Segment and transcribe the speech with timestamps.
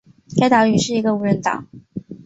[0.35, 1.63] 该岛屿是一个无人岛。